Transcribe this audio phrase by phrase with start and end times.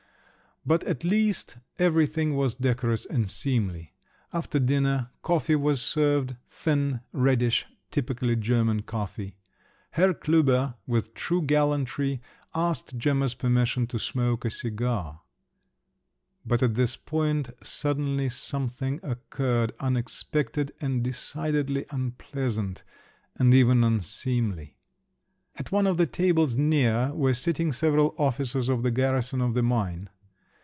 [0.63, 3.93] But at least everything was decorous and seemly.
[4.31, 9.33] After dinner, coffee was served, thin, reddish, typically German coffee.
[9.89, 12.21] Herr Klüber, with true gallantry,
[12.53, 15.21] asked Gemma's permission to smoke a cigar….
[16.45, 22.83] But at this point suddenly something occurred, unexpected, and decidedly unpleasant,
[23.35, 24.77] and even unseemly!
[25.55, 29.63] At one of the tables near were sitting several officers of the garrison of the
[29.63, 30.07] Maine.